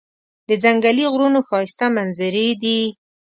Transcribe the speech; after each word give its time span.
د 0.47 0.49
ځنګلي 0.63 1.05
غرونو 1.13 1.39
ښایسته 1.47 1.85
منظرې 1.97 2.47
دي. 2.61 2.79